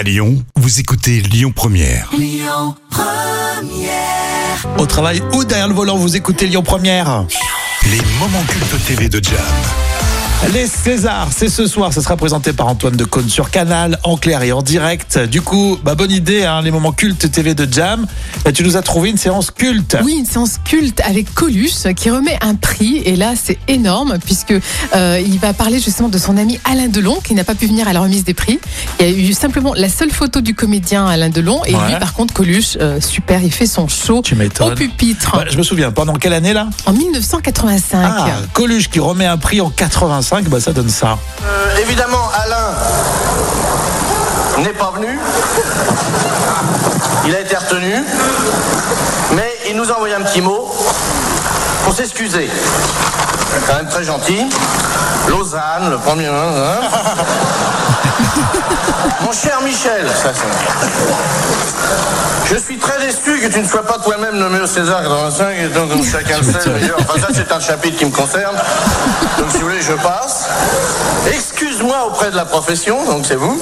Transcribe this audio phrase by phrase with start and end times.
[0.00, 2.10] À Lyon, vous écoutez Lyon Première.
[4.78, 7.26] Au travail ou derrière le volant, vous écoutez Lyon Première.
[7.90, 9.89] Les moments cultes TV de Jam.
[10.54, 14.16] Les Césars, c'est ce soir, ce sera présenté par Antoine de Caunes sur Canal, en
[14.16, 15.16] clair et en direct.
[15.18, 18.06] Du coup, bah, bonne idée, hein, les moments cultes TV de Jam.
[18.54, 19.98] Tu nous as trouvé une séance culte.
[20.02, 24.54] Oui, une séance culte avec Coluche qui remet un prix et là c'est énorme puisque
[24.96, 27.86] euh, il va parler justement de son ami Alain Delon qui n'a pas pu venir
[27.86, 28.58] à la remise des prix.
[28.98, 31.90] Il y a eu simplement la seule photo du comédien Alain Delon et Ouais.
[31.92, 35.56] lui par contre Coluche euh, super, il fait son show Tu au pupitre Bah, je
[35.58, 36.66] me souviens, pendant quelle année là?
[36.86, 37.98] En 1985.
[38.02, 41.18] Ah, Coluche qui remet un prix en 85, bah ça donne ça.
[41.44, 42.72] Euh, évidemment, Alain
[44.62, 45.18] n'est pas venu.
[47.26, 48.04] Il a été retenu.
[49.34, 50.72] Mais il nous a envoyé un petit mot
[51.84, 52.48] pour s'excuser.
[53.66, 54.46] Quand même très gentil.
[55.28, 56.26] Lausanne, le premier.
[56.26, 56.80] hein, hein.
[59.22, 60.32] Mon cher Michel, ça,
[62.50, 65.68] je suis très déçu que tu ne sois pas toi-même nommé au César 85 et
[65.68, 66.98] donc chacun le sait d'ailleurs.
[67.00, 68.56] Enfin ça c'est un chapitre qui me concerne.
[69.38, 70.48] Donc si vous voulez je passe.
[71.32, 73.60] Excuse-moi auprès de la profession, donc c'est vous.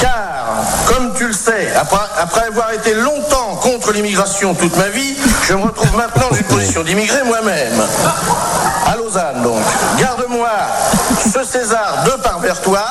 [0.00, 5.16] Car, comme tu le sais, après, après avoir été longtemps contre l'immigration toute ma vie,
[5.44, 7.82] je me retrouve maintenant dans une position d'immigré moi-même.
[8.86, 9.62] À Lausanne donc.
[9.98, 10.50] Garde-moi
[11.32, 12.84] ce César de par vers toi.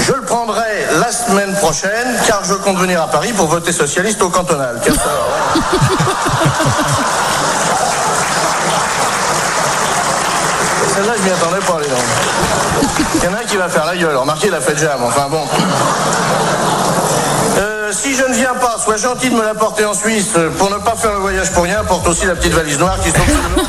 [0.00, 4.22] Je le prendrai la semaine prochaine car je compte venir à Paris pour voter socialiste
[4.22, 4.80] au cantonal.
[4.82, 5.00] Tiens, ça.
[10.94, 11.94] Celle-là, je m'y attendais pas, les gens.
[13.14, 14.16] Il y en a un qui va faire la gueule.
[14.16, 15.00] Remarquez, il a fait jam.
[15.04, 15.44] Enfin bon.
[17.58, 20.32] Euh, si je ne viens pas, sois gentil de me l'apporter en Suisse.
[20.58, 23.10] Pour ne pas faire le voyage pour rien, porte aussi la petite valise noire qui
[23.10, 23.62] sont absolument...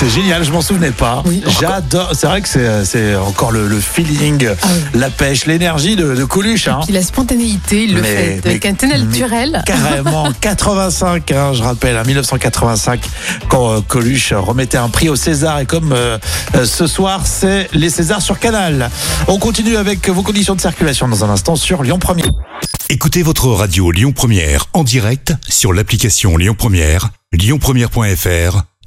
[0.00, 1.24] C'est génial, je m'en souvenais pas.
[1.26, 1.42] Oui.
[1.60, 2.12] J'adore.
[2.14, 5.00] C'est vrai que c'est c'est encore le, le feeling, Ah oui.
[5.00, 6.68] la pêche, l'énergie de, de Coluche.
[6.68, 6.78] Hein.
[6.84, 9.62] Puis la spontanéité, il le Mais- fait avec mais- un tel mais naturel.
[9.66, 13.00] Carrément, 85, hein, je rappelle, hein, 1985,
[13.48, 15.58] quand euh, Coluche remettait un prix au César.
[15.58, 16.16] Et comme euh,
[16.54, 18.90] euh, ce soir, c'est les Césars sur Canal.
[19.26, 22.30] On continue avec vos conditions de circulation dans un instant sur Lyon 1er.
[22.88, 28.62] Écoutez votre radio Lyon Première en direct sur l'application Lyon Première, lyonpremière.fr